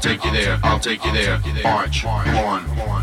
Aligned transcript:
take 0.00 0.24
you 0.24 0.32
there. 0.32 0.58
I'll 0.62 0.80
take 0.80 1.04
you 1.04 1.12
there. 1.12 1.38
March. 1.62 2.04
On. 2.04 2.26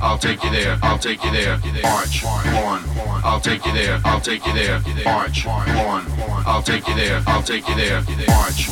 I'll 0.01 0.17
take 0.17 0.43
you 0.43 0.49
there. 0.49 0.79
I'll 0.81 0.97
take 0.97 1.23
you 1.23 1.31
there. 1.31 1.59
March. 1.83 2.23
On. 2.25 2.83
I'll 3.23 3.39
take 3.39 3.65
you 3.65 3.73
there. 3.73 4.01
I'll 4.03 4.19
take 4.19 4.45
you 4.47 4.53
there. 4.53 4.81
March. 5.05 5.45
On. 5.45 6.05
I'll 6.45 6.63
take 6.63 6.87
you 6.87 6.95
there. 6.95 7.23
I'll 7.27 7.43
take 7.43 7.67
you 7.69 7.75
there. 7.75 8.01
March. 8.01 8.17
March. 8.27 8.67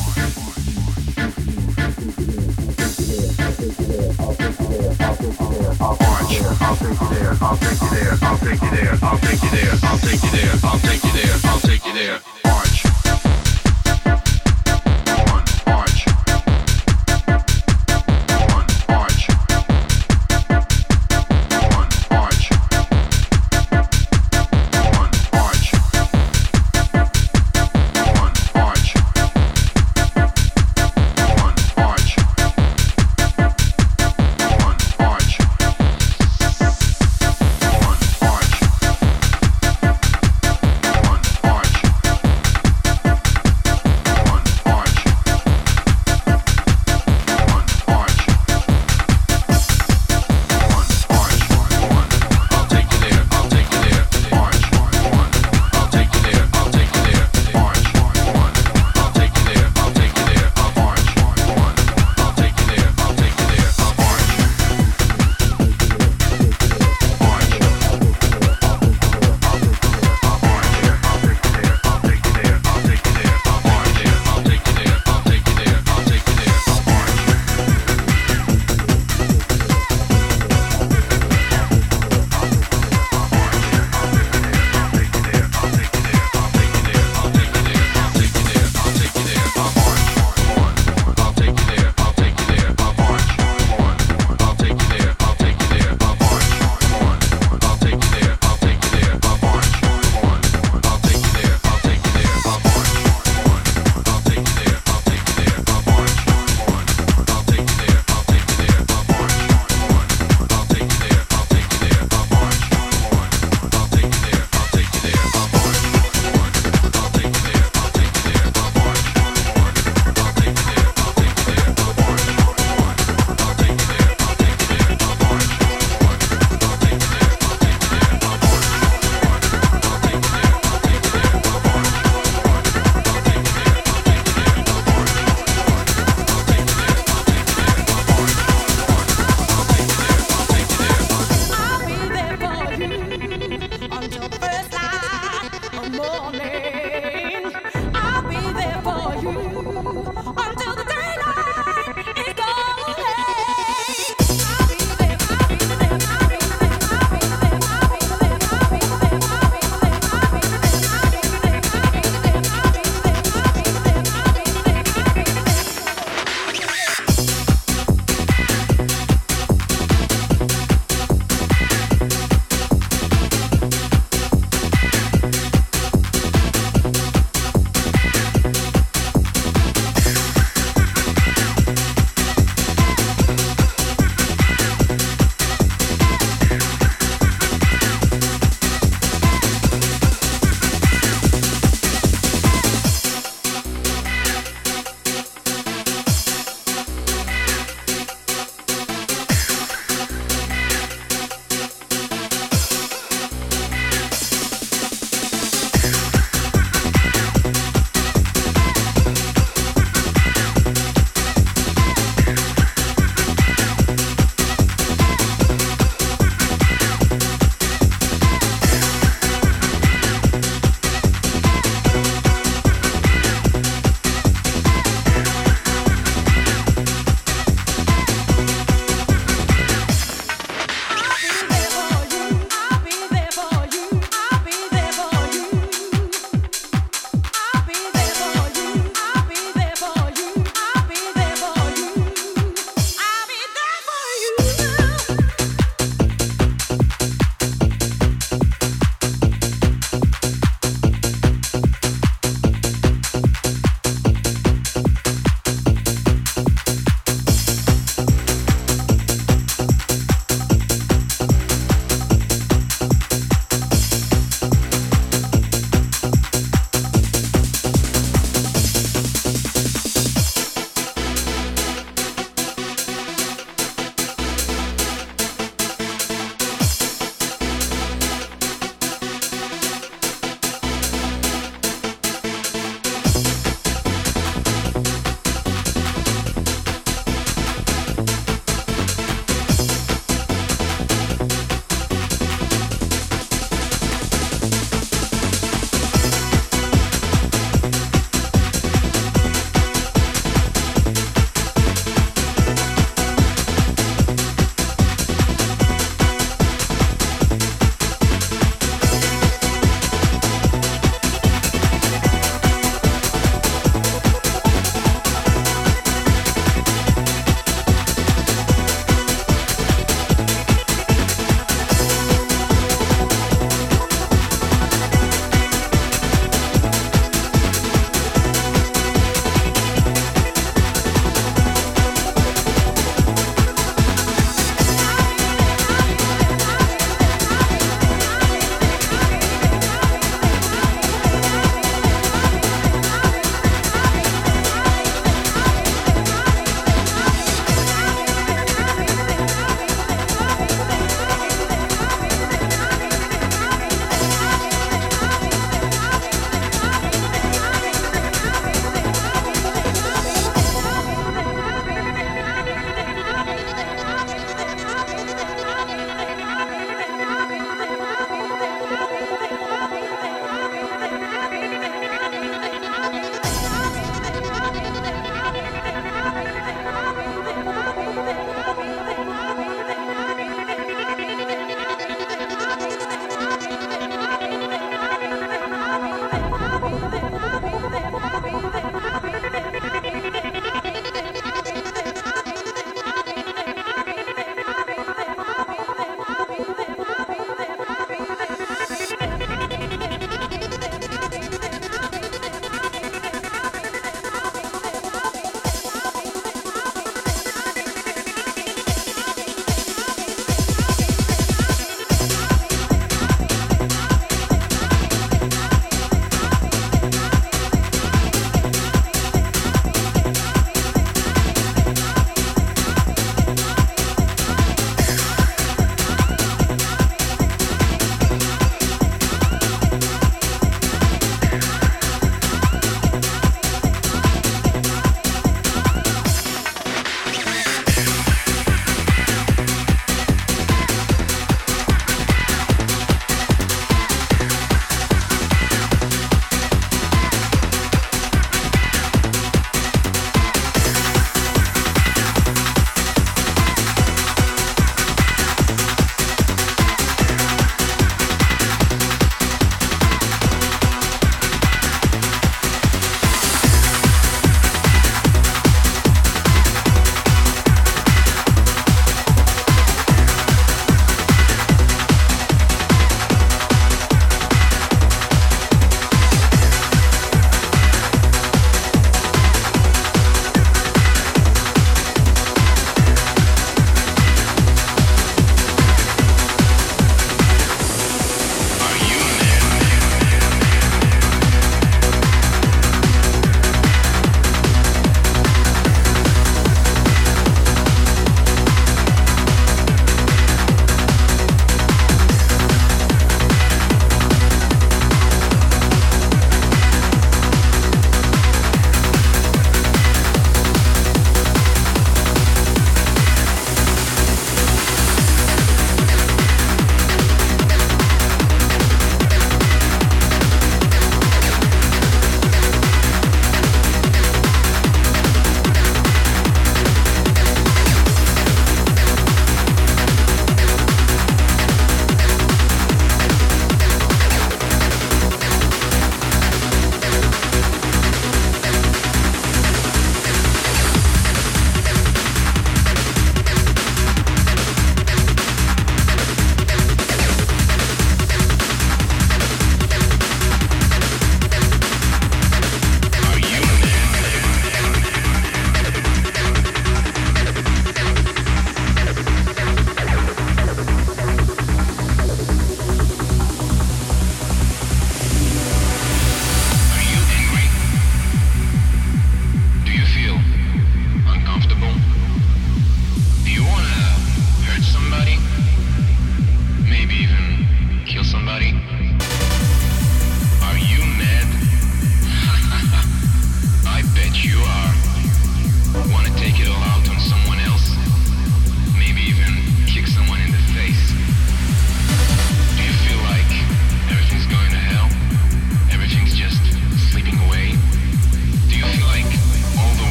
I'll 5.82 6.76
take 6.78 7.02
you 7.02 7.10
there. 7.10 7.38
I'll 7.42 7.58
take 7.58 7.82
you 7.82 7.90
there. 7.92 8.18
I'll 8.22 8.40
take 8.40 8.62
you 8.62 8.70
there. 8.72 8.98
I'll 9.04 9.20
take 9.20 9.44
you 9.44 9.50
there. 9.52 9.78
I'll 9.84 10.00
take 10.00 10.24
you 10.24 10.32
there. 10.32 10.56
I'll 10.64 10.80
take 10.80 11.04
you 11.04 11.12
there. 11.12 11.38
I'll 11.44 11.60
take 11.60 11.86
you 11.86 11.94
there. 11.94 12.35